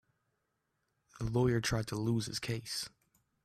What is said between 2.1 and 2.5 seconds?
his